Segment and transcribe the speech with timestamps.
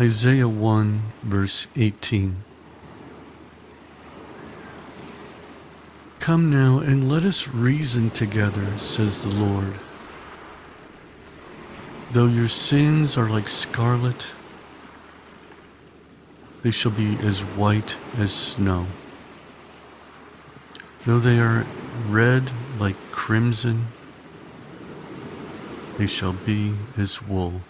[0.00, 2.36] Isaiah 1, verse 18.
[6.20, 9.74] Come now and let us reason together, says the Lord.
[12.12, 14.30] Though your sins are like scarlet,
[16.62, 18.86] they shall be as white as snow.
[21.06, 21.66] Though they are
[22.06, 23.86] red like crimson,
[25.96, 27.62] they shall be as wool.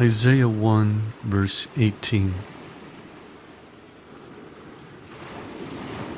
[0.00, 2.32] Isaiah 1, verse 18.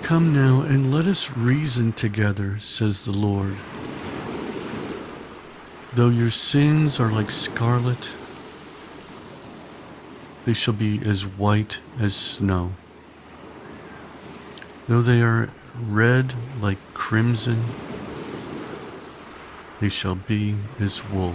[0.04, 3.56] Come now and let us reason together, says the Lord.
[5.94, 8.12] Though your sins are like scarlet,
[10.44, 12.74] they shall be as white as snow.
[14.86, 17.64] Though they are red like crimson,
[19.80, 21.34] they shall be as wool.